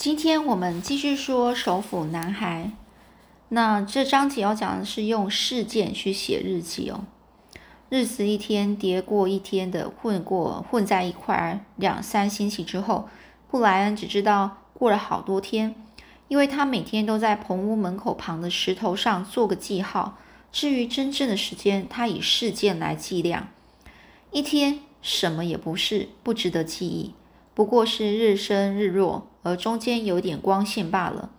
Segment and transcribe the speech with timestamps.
[0.00, 2.70] 今天我们继续说首府男孩。
[3.50, 7.04] 那这章节要讲的是用事件去写日记哦。
[7.90, 13.10] 日子一天叠过一天的混过混在一块儿，两三星期之后，
[13.50, 15.74] 布莱恩只知道过了好多天，
[16.28, 20.16] 因为他每天都在棚屋门口旁的石头上做个记号。
[20.50, 23.48] 至于真正的时间，他以事件来计量。
[24.30, 27.12] 一天什么也不是，不值得记忆，
[27.52, 31.30] 不过是日升日落，而中间有点光线罢了。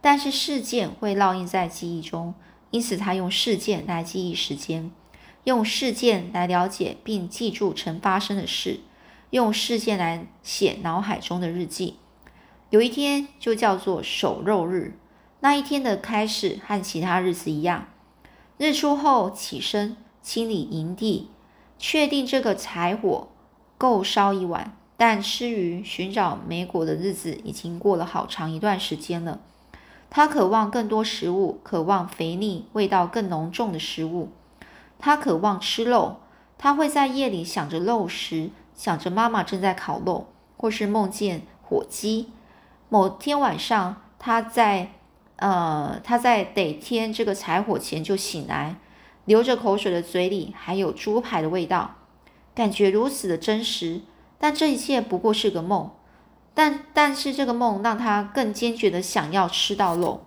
[0.00, 2.34] 但是事件会烙印在记忆中，
[2.70, 4.90] 因此他用事件来记忆时间，
[5.44, 8.80] 用事件来了解并记住曾发生的事，
[9.30, 11.96] 用事件来写脑海中的日记。
[12.70, 14.96] 有一天就叫做手肉日，
[15.40, 17.88] 那一天的开始和其他日子一样。
[18.56, 21.28] 日出后起身清理营地，
[21.78, 23.28] 确定这个柴火
[23.76, 24.77] 够烧一晚。
[24.98, 29.40] 但吃鱼、寻找美果的日子已经过了好长一段时间了。
[30.10, 34.28] 他渴望更多食物，渴望肥腻、味道更浓重的食物。
[34.98, 36.16] 他渴望吃肉。
[36.58, 42.30] 他会在夜里想着肉食，想着妈妈正在烤肉，或是梦见火鸡。
[42.90, 44.90] 某天晚上，他在。
[45.36, 48.74] 呃，他在得添这个柴火前就醒来，
[49.24, 51.94] 流着口水的嘴里还有猪排的味道，
[52.56, 54.00] 感觉如此的真实。
[54.38, 55.90] 但这一切不过是个梦，
[56.54, 60.24] 但但是这个梦让他更坚决的想要吃到肉。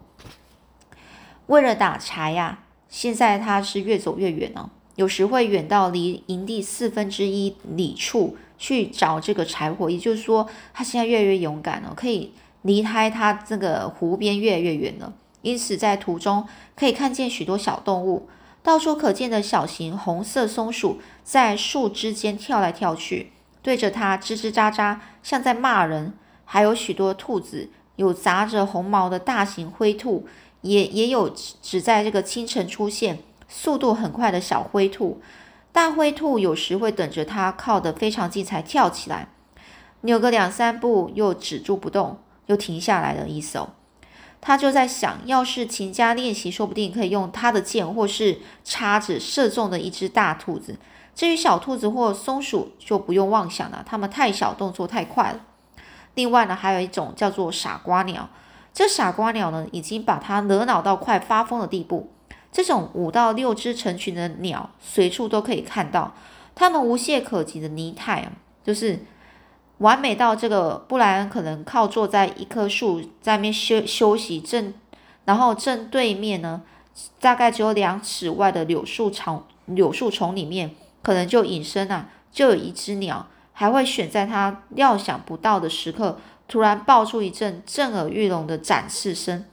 [1.48, 9.90] 为了打柴呀，现在他是越走越远了，有时会远到离营地四分之一里处去找这个柴火。
[9.90, 12.34] 也就是说，他现在越来越勇敢了，可以。
[12.64, 18.30] 离开他这个湖边越来越远了，因此在途中可以看见许多小动物，
[18.62, 26.14] 到处可见的小型红色松鼠在树枝间跳来跳去，对着它吱吱喳喳，像在骂人。
[26.46, 30.28] 还有许多兔子，有杂着红毛的大型灰兔，
[30.62, 31.30] 也也有
[31.62, 35.22] 只在这个清晨出现、速度很快的小灰兔。
[35.72, 39.30] 大灰兔有时会等着它靠得非常近才跳起来，
[40.02, 42.20] 扭个两三步又止住不动。
[42.48, 43.66] 又停下来的意思，
[44.42, 50.76] 他就在想，要是勤加练习，说不定可以用他的剑或是叉子射中的一只大兔子。
[51.14, 55.40] 至于小兔子或松鼠，就不用妄想了，它们太小，动作太快了。
[56.16, 58.30] 另外呢，还有一种叫做傻瓜鸟，
[58.74, 62.10] 这傻瓜鸟呢，已经把它惹恼到快发疯的地步。
[62.52, 66.14] 这种五到六只成群的鸟，随处都可以看到，
[66.56, 68.32] 它们无懈可击的泥态啊，
[68.64, 69.00] 就是。
[69.78, 74.72] 完美到这个布莱恩可能靠坐在一棵树在面休休息，正
[75.26, 76.62] 然后正对面呢，
[77.20, 89.46] 大概只有两尺外的柳树丛柳树丛里面，可能就隐身啊，就有一只鸟，还会选在他料想不到的时刻，突然爆出一阵震耳欲聋的展翅声。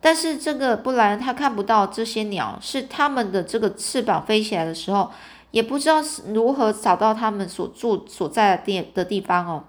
[0.00, 5.10] 但是这个布莱恩他看不到这些鸟，是他们的这个翅膀飞起来的时候。
[5.52, 9.64] 也不知道是如何找到他们所住所在的地的地方哦，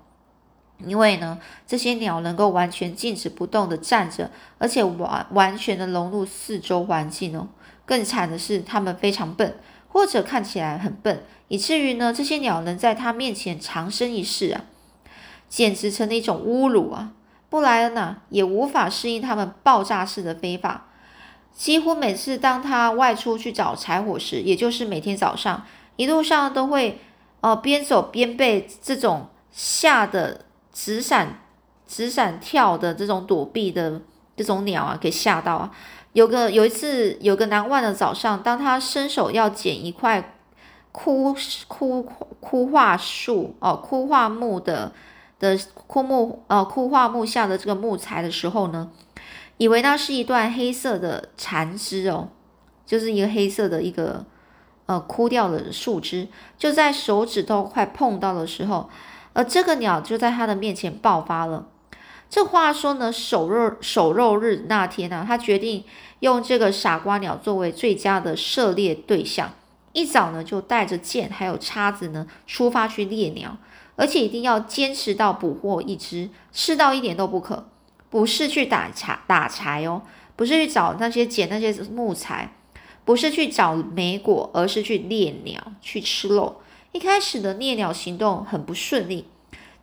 [0.86, 1.38] 因为呢，
[1.68, 7.50] 这些鸟能够完全静止不动的站着，而且完完全的融入四周环境哦。
[7.86, 9.58] 更惨的是，它们非常笨，
[9.94, 14.66] 或者看起来很笨，以至于呢，这些鸟能在他面前长生一世啊，
[15.48, 17.12] 简直成了一种侮辱啊！
[17.48, 20.88] 布莱恩呐，也无法适应他们爆炸式的飞法。
[21.54, 25.64] 几乎每次当他外出去找柴火时，也就是每天早上，
[25.96, 27.00] 一路上都会，
[27.42, 31.40] 呃，边走边被这种吓得直闪、
[31.88, 34.02] 直闪跳的这种躲避的
[34.36, 35.72] 这种鸟啊给吓到啊。
[36.14, 40.36] 有个有一次，有个难忘的早上，当他伸手要捡一块
[40.92, 41.36] 枯
[41.68, 42.08] 枯
[42.40, 44.92] 枯桦树哦枯桦木的
[45.40, 48.92] 的枯木呃枯桦木下的这个木材的时候呢。
[49.58, 52.30] 以为那是一段黑色的残枝哦，
[52.86, 54.26] 就是一个黑色的一个
[54.88, 58.90] 呃枯掉的树枝，就在手指头快碰到的时候，
[59.34, 61.68] 而这个鸟就在他的面前爆发了。
[62.34, 65.84] 这话说呢，首肉首肉日那天呢，他决定
[66.22, 69.54] 用这个傻瓜鸟作为最佳的狩猎对象，
[69.92, 73.56] 一早呢就带着剑还有叉子呢出发去猎鸟，
[73.96, 77.68] 而且一定要坚持到捕获一只，吃到一点都不可。
[78.10, 80.02] 不是去打柴打柴哦，
[80.36, 82.56] 不是去找那些捡那些木材，
[83.06, 86.60] 不是去找莓果，而是去猎鸟去吃肉。
[86.94, 89.28] 一开始的猎鸟行动很不顺利，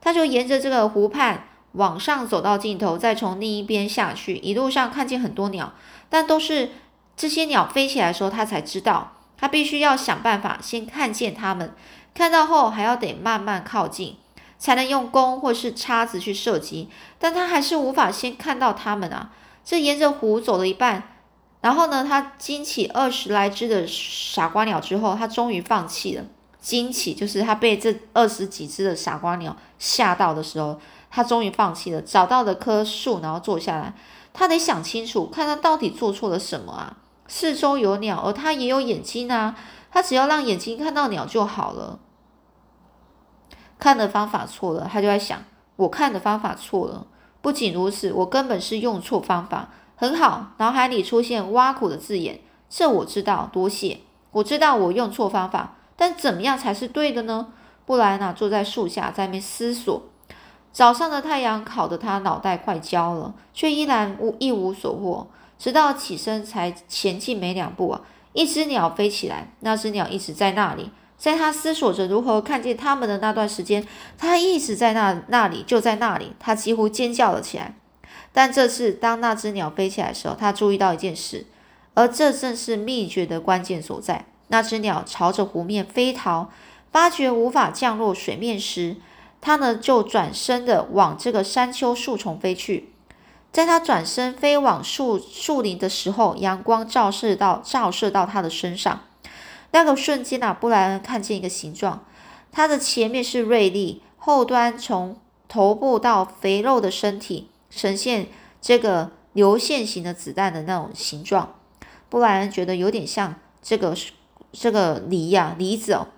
[0.01, 4.37] 他就沿着这个湖畔往上走到尽头，再从另一边下去。
[4.37, 5.73] 一路上看见很多鸟，
[6.09, 6.71] 但都是
[7.17, 11.75] 这些鸟飞起来的时候，他才知道他必须要想办法先看见它们，
[12.15, 14.17] 看到后还要得慢慢靠近。
[14.61, 19.31] 才能用弓或是叉子去射击，但他还是无法先看到它们啊！
[19.65, 21.15] 这沿着湖走了一半，
[21.63, 26.27] 然后呢，他惊起二十来只的傻瓜鸟之后，他终于放弃了。
[26.61, 30.79] 惊奇就是他被这二十几只的傻瓜鸟吓到的时候，
[31.11, 33.95] 他终于放弃了，找到了棵树，然后坐下来。
[34.33, 36.99] 他得想清楚，看他到底做错了什么啊！
[37.27, 39.57] 四周有鸟，而他也有眼睛啊，
[39.91, 41.99] 他只要让眼睛看到鸟就好了。
[43.79, 45.43] 看的方法错了，他就在想：
[45.77, 47.07] 我看的方法错了。
[47.41, 49.71] 不仅如此，我根本是用错方法。
[49.97, 54.01] 很好，脑海里出现挖苦的字眼，这我知道，多谢。
[54.33, 57.49] 我知道我用错方法，但怎么样才是对的呢？
[57.85, 60.03] 布莱恩坐在树下，在那边思索。
[60.73, 65.29] 早上的太阳烤得他脑袋快焦了，却依然无一无所获。
[65.59, 68.01] 直到起身才前进没两步啊，
[68.33, 70.91] 一只鸟飞起来，那只鸟一直在那里。
[71.19, 73.87] 在他思索着如何看见他们的那段时间，
[74.17, 76.33] 他一直在那那里，就在那里。
[76.41, 77.75] 他几乎尖叫了起来。
[78.33, 81.45] 但这次，当那只鸟飞起来的时候，他注意到一件事，
[81.93, 84.25] 而这正是秘诀的关键所在。
[84.51, 86.51] 那只鸟朝着湖面飞逃，
[86.93, 88.97] 发觉无法降落水面时，
[89.41, 92.91] 它呢就转身的往这个山丘树丛飞去。
[93.53, 99.01] 在它转身飞往树树林的时候，阳光照射到照射到它的身上。
[99.73, 102.05] 那个瞬间啊，布莱恩看见一个形状，
[102.53, 105.17] 它的前面是锐利，后端从
[105.49, 108.27] 头部到肥肉的身体呈现
[108.61, 111.55] 这个流线型的子弹的那种形状。
[112.09, 113.97] 布莱恩觉得有点像这个
[114.53, 116.09] 这个梨呀，梨子哦，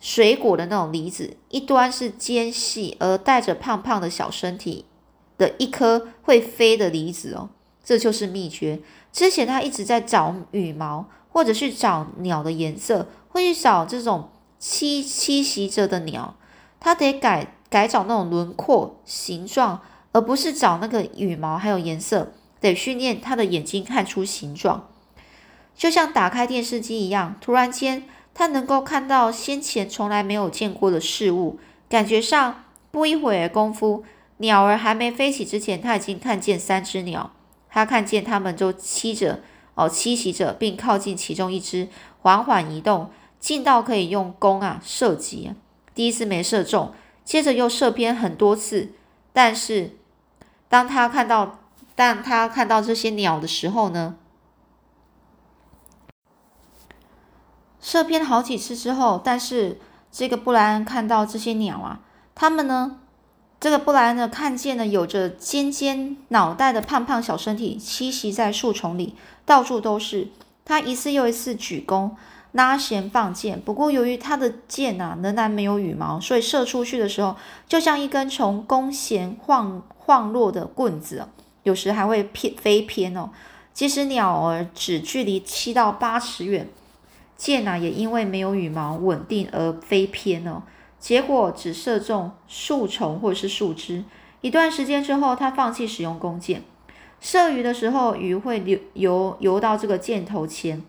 [0.00, 4.84] 水果的那种梨子，一端是尖细而带着胖胖的小身体
[5.38, 7.50] 的一颗会飞的梨子哦，
[7.84, 8.80] 这就是秘诀。
[9.12, 11.06] 之前他一直在找羽毛。
[11.28, 16.34] 或者去找鸟的颜色，会去找这种栖栖息着的鸟，
[16.80, 19.82] 他得改改找那种轮廓形状，
[20.12, 22.32] 而不是找那个羽毛还有颜色。
[22.58, 24.88] 得训练他的眼睛看出形状，
[25.76, 27.36] 就像打开电视机一样。
[27.40, 31.60] 突然间，他能够看到先前从来没有见过的事物。
[31.88, 34.04] 感觉上，不一会儿功夫，
[34.38, 37.30] 鸟儿还没飞起之前，他已经看见三只鸟。
[37.68, 39.40] 他看见它们都栖着。
[39.74, 41.88] 哦，栖息着，并靠近其中一只，
[42.22, 45.52] 缓缓移动，近到可以用弓啊射击。
[45.94, 46.94] 第一次没射中，
[47.24, 48.92] 接着又射偏很多次。
[49.34, 49.90] 但是，
[50.70, 51.60] 当他看到，
[51.94, 54.16] 当他看到这些鸟的时候呢？
[57.86, 59.78] 射偏好几次之后，但是
[60.10, 62.00] 这个布莱恩看到这些鸟啊，
[62.34, 62.98] 他们呢？
[63.60, 70.26] 这个布莱恩呢，看见了有着尖尖脑袋的胖胖小身体栖息在树丛里，到处都是。
[70.64, 72.16] 他一次又一次举弓
[72.50, 77.36] 拉弦放箭，不过由于他的箭啊仍然没有羽毛，所以射出去的时候
[77.68, 81.24] 就像一根从弓弦晃晃落的棍子，
[81.62, 83.30] 有时还会偏飞偏哦。
[83.72, 86.68] 即使鸟儿只距离七到八尺远，
[87.36, 90.62] 箭啊也因为没有羽毛稳定而飞偏哦。
[90.98, 94.04] 结果只射中树丛或者是树枝。
[94.40, 96.62] 一段时间之后，他放弃使用弓箭。
[97.20, 100.82] 射鱼的时候，鱼会游游游到这个箭头前，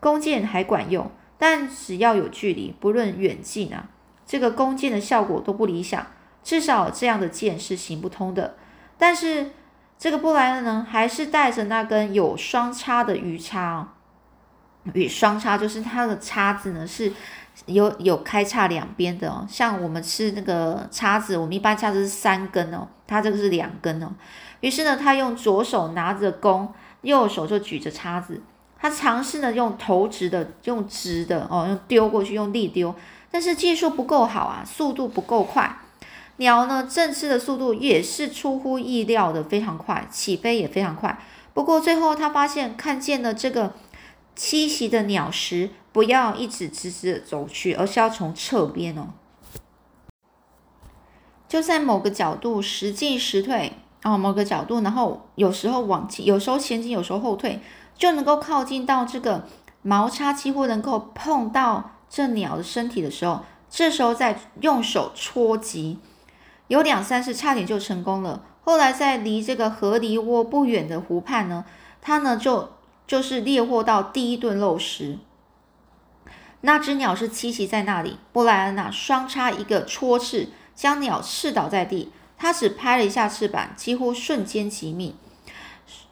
[0.00, 1.10] 弓箭还管用。
[1.38, 3.90] 但只要有距离，不论远近啊，
[4.26, 6.06] 这个弓箭的效果都不理想。
[6.42, 8.54] 至少这样的箭是行不通的。
[8.96, 9.50] 但是
[9.98, 13.88] 这个布莱恩呢，还是带着那根有双叉的鱼叉哦。
[14.94, 17.12] 与双叉就是它的叉子呢是。
[17.64, 24.12] 有有开叉两边的哦，像我们吃那个叉子，我们一般叉子是三根哦，它这个是两根哦。
[24.60, 28.42] 于是呢，他用左手拿着弓，右手就举着叉子。
[28.78, 32.94] 他尝试呢用投掷的，用直的哦，用丢过去，用力丢，
[33.30, 35.78] 但是技术不够好啊，速度不够快。
[36.36, 41.18] 鸟呢，振翅的速度也是出乎意料的非常快，起飞也非常快。
[41.54, 43.72] 不过最后他发现看见了这个
[44.36, 45.70] 栖息的鸟时。
[45.92, 49.14] 不要一直直直的走去，而是要从侧边哦，
[51.48, 57.60] 就在某个角度时进时退哦，某个角度，然后有时候往前，有时候前进，有时候后退，
[57.96, 59.48] 就能够靠近到这个
[59.80, 63.40] 毛叉，几乎能够碰到这鸟的身体的时候，
[63.70, 65.98] 这时候再用手戳击，
[66.68, 68.42] 有两三次差点就成功了。
[68.60, 71.64] 后来在离这个河狸窝不远的湖畔呢，
[72.02, 72.75] 它呢就
[73.06, 75.18] 就是猎获到第一顿肉食。
[76.62, 78.18] 那只鸟是栖息在那里。
[78.32, 82.10] 布莱恩娜双叉一个戳刺，将鸟刺倒在地。
[82.38, 85.14] 他只拍了一下翅膀，几乎瞬间即命。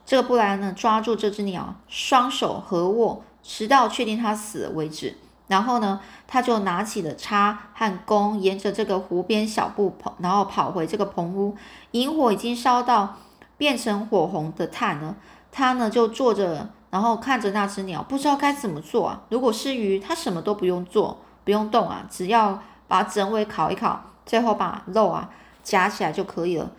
[0.07, 5.17] 这个布莱恩呢，抓住这只鸟，双手合握，直到确定它死了为止。
[5.47, 11.55] 然后呢，他就拿起了叉和弓，沿着这个湖边小步跑，然后跑回这个棚屋。
[11.91, 13.19] 萤火已经烧到
[13.59, 15.17] 变成火红的炭了，
[15.53, 19.23] 他呢就坐着，然后看着那只鸟，不知道该怎么做啊。
[19.29, 25.29] 如果是鱼，他什么都不用做，不用动啊，只要把整尾烤一烤，最后把肉啊
[25.65, 26.71] 夹起来就可以了。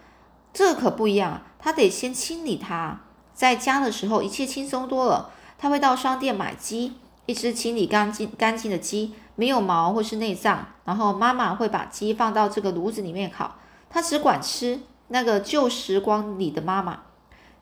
[0.53, 3.01] 这可不一样，他得先清理它。
[3.33, 5.31] 在家的时候，一切轻松多了。
[5.57, 6.93] 他会到商店买鸡。
[7.25, 13.55] 一只清理干净干净的鸡，没有毛或是内脏，然后妈妈会把鸡放到这个炉子里面烤。
[13.89, 14.79] 他只管吃
[15.09, 16.99] 那个旧时光里的妈妈，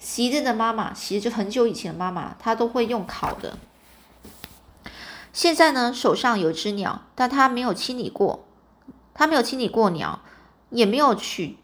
[0.03, 3.57] 昔日的妈妈，其实就很久以前的妈妈，她都会用烤的。
[5.31, 8.45] 现在呢，手上有一只鸟，但他没有清理过，
[9.13, 10.19] 他没有清理过鸟，
[10.69, 11.57] 也没有取，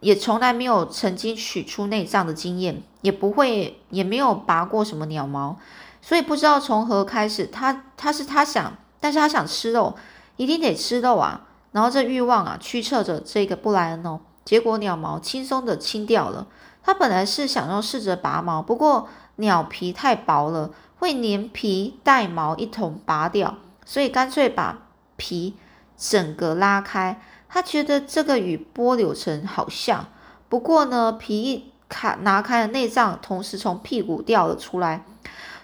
[0.00, 5.58] 也从来没有曾经取出内脏的经验，也不会，也没有拔过什么鸟毛。
[6.02, 9.96] 所以不知道从何开始，他他是他想，但是他想吃肉，
[10.36, 11.46] 一定得吃肉啊。
[11.72, 16.46] 然后这欲望啊驱策着这个布莱恩哦，结果鸟毛轻松的清掉了。
[16.82, 24.78] 他本来是想要试着拔毛，不过鸟皮太薄了，会连皮带毛一同拔掉，所以干脆把
[25.16, 25.52] 皮
[25.98, 27.20] 整个拉开。
[27.50, 30.06] 他觉得这个与剥柳橙好像，
[30.48, 35.04] 不过呢，皮一卡拿开了内脏，同时从屁股掉了出来。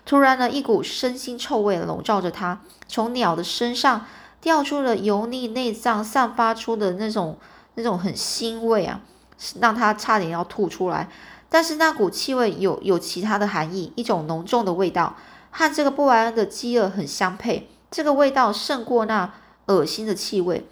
[0.04, 4.04] 突然呢，一股身腥臭味笼罩着他，从鸟的身上
[4.42, 7.38] 掉出了油腻内脏散发出的那种
[7.74, 9.00] 那种很腥味啊，
[9.60, 11.08] 让他差点要吐出来。
[11.48, 15.16] 但是那股气味有有其他的含义，一种浓重的味道，
[15.50, 17.68] 和这个布莱恩的饥饿很相配。
[17.90, 19.32] 这个味道胜过那
[19.66, 20.66] 恶心的气味。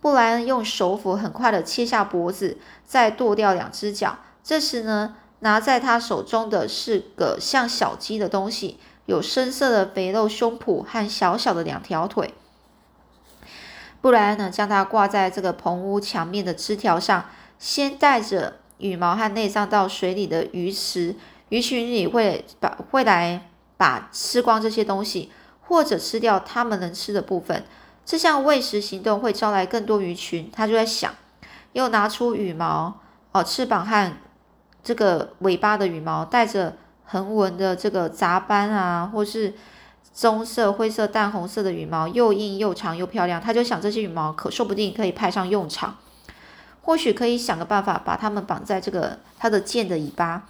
[0.00, 4.18] 布莱恩用手斧很快的切下脖子，再剁掉两只脚。
[4.42, 5.16] 这时呢。
[5.42, 12.34] 拿在他手中的是个像小鸡的东西，有深色的肥肉胸脯和小小的两条腿。
[14.00, 17.26] 不然呢，将它挂在这个棚屋墙面的枝条上，
[17.58, 21.14] 先带着羽毛和内脏到水里的鱼池，
[21.50, 25.30] 鱼群里会把会来把吃光这些东西，
[25.62, 27.64] 或者吃掉它们能吃的部分。
[28.04, 30.50] 这项喂食行动会招来更多鱼群。
[30.52, 31.14] 他就在想，
[31.74, 33.00] 又拿出羽毛、
[33.32, 34.12] 哦翅膀和。
[34.82, 39.52] 这个尾巴的羽毛带着横纹的这个杂斑啊，或是
[40.12, 43.40] 棕色、灰色、淡红色的羽毛，又硬又长又漂亮。
[43.40, 45.96] 他就想这些羽毛可说不定可以派上用场，
[46.82, 50.46] 或许可以想个办法把它们绑在这个它的剑的尾巴。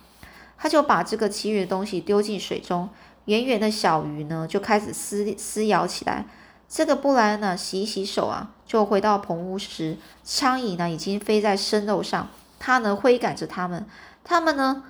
[0.57, 2.89] 他就把这个其余的东西丢进水中，
[3.25, 6.27] 圆圆的小鱼呢就开始撕撕咬起来。
[6.69, 13.87] 这个布莱恩呢洗一洗手啊，就回到棚屋时，苍蝇呢已经飞在生肉上，他呢挥赶着它们。
[14.23, 14.85] 他们呢？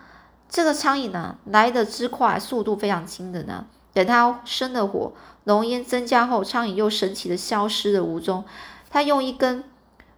[0.48, 3.66] 这个苍蝇呢，来得之快，速度非常轻的呢。
[3.92, 5.12] 等它生了火，
[5.44, 8.44] 浓烟增加后，苍蝇又神奇的消失了无踪。
[8.90, 9.64] 他用一根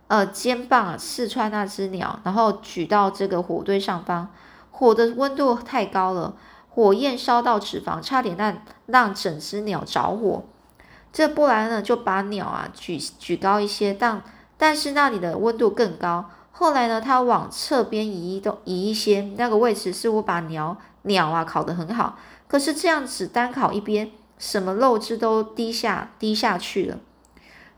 [0.09, 4.29] 呃尖棒啊刺穿那只鸟，然后举到这个火堆上方。
[4.71, 6.35] 火的温度太高了，
[6.71, 10.45] 火焰烧到脂肪，差点让让整只鸟着火。
[11.13, 14.23] 这布莱呢就把鸟啊举举高一些，但
[14.57, 16.31] 但是那里的温度更高。
[16.51, 22.17] 后来呢，他往侧边移动移一些，那个位置似乎把鸟鸟啊烤得很好。
[22.53, 26.99] 可是这样子单烤一边，什么肉汁都滴下滴下去了。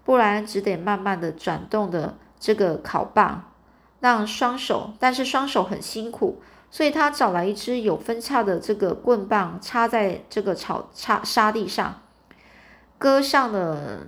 [0.03, 3.53] 不然只得慢慢的转动的这个烤棒，
[4.01, 12.01] 让双手，但是双手很辛苦，所以他找来一只有分叉的这个棍棒，插在这个草插沙地上，
[12.99, 14.01] 搁上了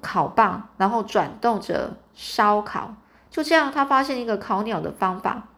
[0.00, 2.94] 烤棒，然后转动着烧烤。
[3.28, 5.48] 就这样，他发现一个烤鸟的方法。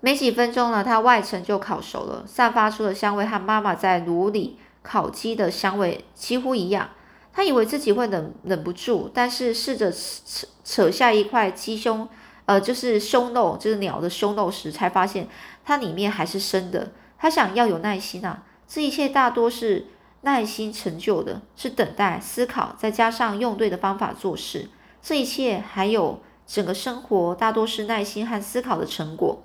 [0.00, 6.90] 没几分钟呢，它外层就烤熟了，散发出的香味和妈妈在炉里烤鸡的香味几乎一样。
[7.32, 12.08] 他以为自己会忍忍不住，但是试着扯扯下一块鸡胸，
[12.46, 15.28] 呃，就是胸肉，就是鸟的胸肉时，才发现
[15.62, 16.92] 它里面还是生的。
[17.18, 19.86] 他想要有耐心啊，这一切大多是
[20.22, 24.70] 耐心成就的，是等待、思考，再加上用对的方法做事。
[25.02, 29.42] 这一切还有整个生活，大多是耐心和思考的成果。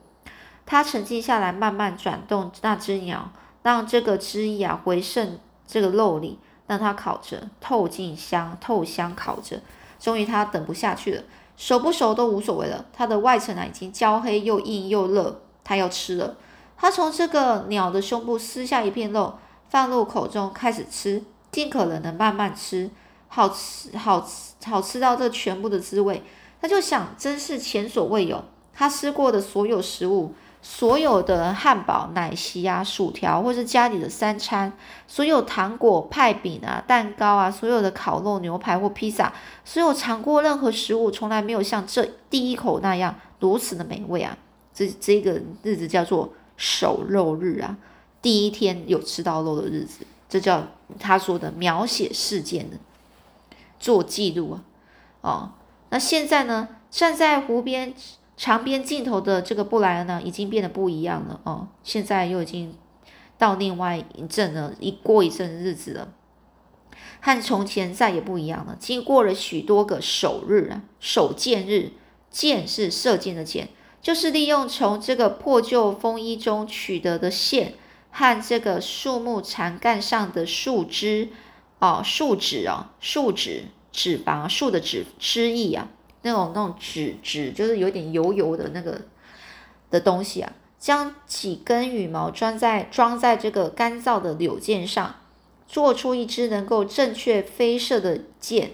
[0.72, 3.30] 他沉静下来，慢慢转动那只鸟，
[3.62, 5.38] 让这个汁液啊回渗
[5.68, 9.60] 这个肉里，让它烤着，透进香，透香烤着。
[10.00, 11.24] 终于，他等不下去了，
[11.58, 12.86] 熟不熟都无所谓了。
[12.94, 16.38] 它的外层啊已经焦黑又硬又热，他要吃了。
[16.78, 19.38] 他从这个鸟的胸部撕下一片肉，
[19.68, 22.90] 放入口中，开始吃，尽可能的慢慢吃。
[23.28, 26.24] 好吃，好吃，好吃到这全部的滋味，
[26.62, 28.42] 他就想，真是前所未有。
[28.74, 34.72] 他吃过的所有食物，所有的汉堡、奶昔啊、薯条，或是家里的三餐，
[35.08, 39.34] 所有糖果、派饼啊、蛋糕啊，所有的烤肉、牛排或披萨，
[39.66, 44.38] 所有尝过任何食物，从来没有像这第一口那样如此的美味啊！
[44.72, 47.76] 这这个日子叫做守肉日啊，
[48.22, 50.68] 第一天有吃到肉的日子，这叫
[51.00, 52.78] 他说的描写事件的
[53.80, 54.64] 做记录啊。
[55.22, 55.52] 哦，
[55.90, 57.96] 那现在呢，站在湖边。
[58.42, 61.68] 长边尽头的这个布莱恩呢，已经变得不一样了哦。
[61.84, 62.74] 现在又已经
[63.38, 66.08] 到另外一阵了，一过一阵日子了，
[67.20, 68.76] 和从前再也不一样了。
[68.80, 71.92] 经过了许多个首日啊，首箭日，
[72.32, 73.70] 箭是射箭的箭，
[74.02, 77.76] 就是利用从这个破旧风衣中取得的线
[78.10, 81.30] 和这个树木残干上的树枝
[81.78, 85.90] 哦，树脂啊，树脂脂肪，树的脂汁液啊。
[86.24, 89.02] 那种那种纸纸就是有点油油的那个
[89.90, 95.16] 的东西啊，将几根羽毛装在装在这个干燥的柳箭上，
[95.68, 98.72] 做出一支能够正确飞射的箭，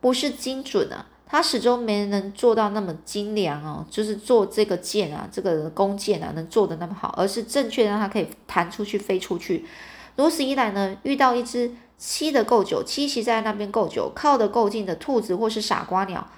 [0.00, 9.64] 不是精准啊，它始终没能做到那么精良哦，就是做这个箭啊，这个弓箭啊，能做的那么好，而是正确让它可以弹出去飞出去。
[10.16, 16.28] 如此一来呢，遇到一只栖的够久、栖息在那边够久、靠得够近的兔子或是傻瓜鸟。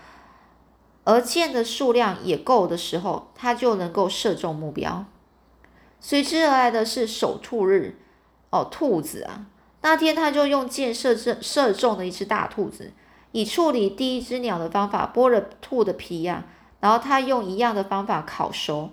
[1.11, 5.05] 而箭的数量也够的时候，他就能够射中目标。
[5.99, 7.97] 随之而来的是守兔日，
[8.51, 9.47] 哦，兔子啊，
[9.81, 12.93] 那天他就用箭射中射中了一只大兔子，
[13.33, 16.45] 以处理第一只鸟的方法剥了兔的皮呀，
[16.79, 18.91] 然后他用一样的方法烤熟，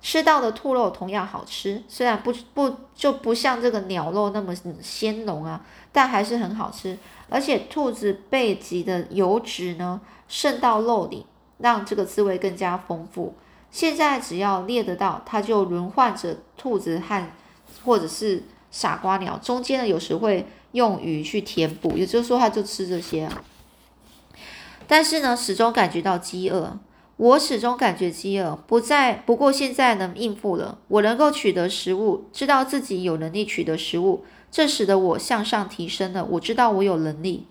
[0.00, 6.96] 吃到的兔肉同样好吃，虽然不不就不像这个鸟肉那么鲜浓啊，但还是很好吃，
[7.28, 11.26] 而且兔子背脊的油脂呢渗到肉里。
[11.58, 13.34] 让这个滋味更加丰富。
[13.70, 17.30] 现在只要猎得到，它就轮换着兔子和
[17.84, 23.28] 或者是傻瓜鸟，中间呢有时会用鱼去填补，也就是说它就吃这些。
[24.86, 26.78] 但是呢，始终感觉到饥饿。
[27.18, 30.78] 我始终感觉饥饿，不在不过现在能应付了。
[30.86, 36.24] 我能够取得食物，知道自己有能力取得食物，这使得我向上提升了。
[36.24, 37.46] 我知道我有能力。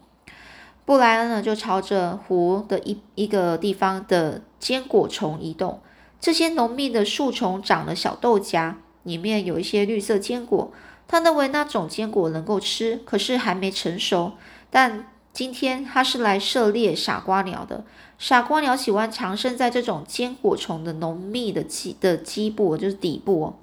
[0.88, 5.82] 布莱恩呢，就朝着湖的一一个地方的坚果丛移动。
[6.22, 10.72] 这些浓密的树丛长了小豆荚，里面有一些绿色坚果。
[11.06, 14.32] 他认为那种坚果能够吃，可是还没成熟。
[14.70, 17.84] 但今天他是来狩猎傻瓜鸟的。
[18.18, 23.56] 傻瓜鸟喜欢藏身在这种坚果丛的浓密的基的基部，就是底部哦，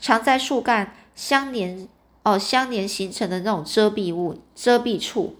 [0.00, 1.86] 藏在树干相连
[2.22, 5.36] 哦相连形成的那种遮蔽物遮蔽处。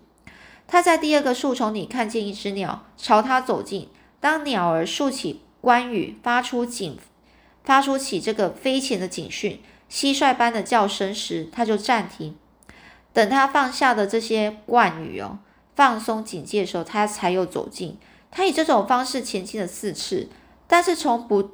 [0.72, 3.90] 他在第二个树丛里看见一只鸟朝他走近。
[4.20, 6.96] 当鸟儿竖起冠羽，发出警，
[7.62, 12.34] 发出起这个飞前的警讯，蟋蟀般的叫声时，他就暂停。
[13.12, 15.40] 等他放下的这些冠羽哦，
[15.76, 17.98] 放松警戒的时候，他才又走近。
[18.30, 20.30] 他以这种方式前进了四次，
[20.66, 21.50] 但是从不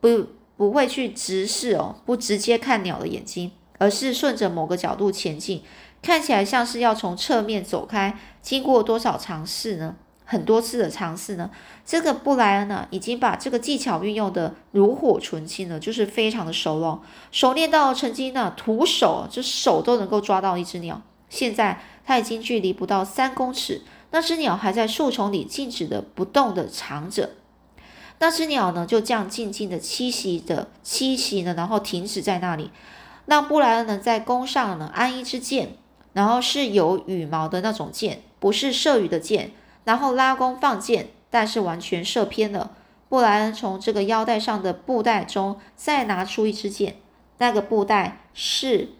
[0.00, 5.64] 不不会去直视哦，不直接看鸟的眼睛，而是顺着某个角度前进。
[6.02, 9.96] 看起来像是要从侧面走开，经过多少尝试呢？
[10.24, 11.50] 很多次的尝试呢？
[11.84, 17.00] 这个布莱恩呢，已经把这个技巧运用的炉火纯青了，就是非常的熟了，
[17.32, 21.02] 熟练到曾经呢，徒手就手都能够抓到一只鸟。
[21.28, 23.82] 现在他已经距离不到三公尺，
[24.12, 27.30] 那只鸟还在树丛里静止的不动的藏着。
[28.20, 32.70] 那只鸟呢，就这样静静的栖息的栖息呢，然后停止在那里，
[33.26, 35.74] 让布莱恩呢在弓上呢安一支箭。
[36.12, 39.52] 然后是有羽毛的那种箭，不是射羽的箭。
[39.84, 42.72] 然后拉弓放箭，但是完全射偏了。
[43.08, 46.96] 布莱恩从这个腰带上的布袋中再拿出一支箭，
[47.38, 48.90] 那个布袋是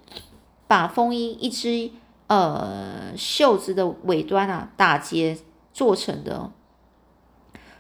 [0.67, 1.91] 把风衣一只
[2.27, 5.39] 呃袖子的尾端啊打结
[5.73, 6.51] 做成的。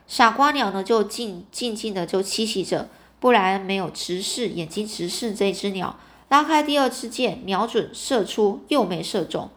[0.06, 2.88] 傻瓜鸟呢就静静静的就栖息着，
[3.18, 5.98] 布莱恩没有直视眼睛直视这只鸟。
[6.30, 9.50] 拉开第二支箭，瞄准射出，又没射中。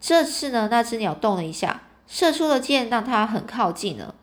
[0.00, 4.14] 这次呢，那只鸟动了一下，射出的箭让它很靠近了，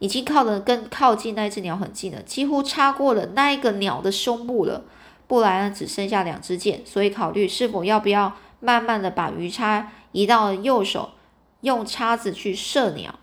[0.00, 4.82] 已经靠得更靠近那只鸟很近了，几乎插过了那一个鸟的胸部了。
[5.28, 11.12] 布莱恩只剩下两支箭，所以考虑是否要不要慢慢的把鱼叉移到右手，
[11.60, 13.20] 用叉子去射鸟。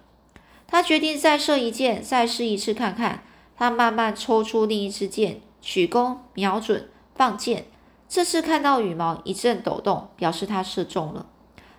[0.65, 3.25] 他决定再射一箭，再试一次看看。
[3.58, 7.65] 他慢慢抽出另一支箭，取弓，瞄准，放箭。
[8.13, 11.28] 这次看到羽毛一阵抖动，表示它射中了。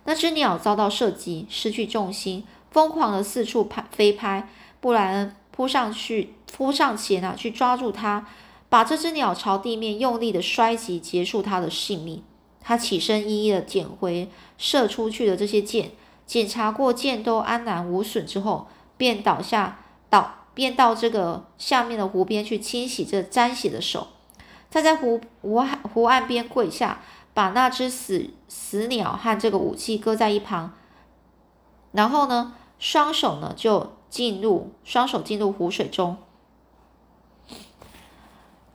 [0.05, 4.49] 那只鸟遭到射击，失去重心，疯狂的四处拍飞拍。
[4.81, 8.25] 布莱恩扑上去，扑上前啊，去抓住它，
[8.67, 12.23] 把这只鸟朝地面用力的摔击，结束它的性命。
[12.59, 15.91] 他起身，一一的捡回射出去的这些箭，
[16.25, 18.67] 检查过箭都安然无损之后，
[18.97, 24.07] 便倒下倒，便到这个下面的湖边去清洗这沾血的手。
[24.73, 27.03] 他在湖湖湖岸边跪下，
[27.35, 30.73] 把那只死死鸟和这个武器搁在一旁，
[31.91, 36.17] 然后呢，双手呢就进入双手进入湖水中。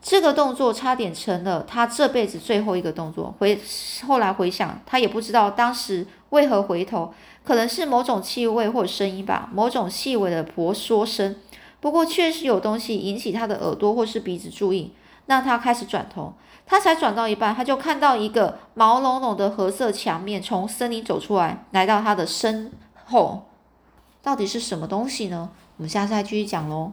[0.00, 3.34] 这个动作差点成了他这辈子最后一个动作。
[3.40, 3.60] 回
[4.06, 11.34] 后来回想，他也不知道当时为何回头，可能是某种气味或声音吧，某种细微的婆娑声。
[11.80, 14.92] 不过确实有东西引起他的耳朵或是鼻子注意，
[15.28, 16.34] 让他开始转头。
[16.66, 22.72] 他才转到一半，他就看到一个毛茸茸的褐色墙面从森林走出来，来到他的身
[23.06, 23.44] 后。
[24.20, 25.48] 到底是什么东西呢？
[25.78, 26.92] 我们下次再继续讲喽。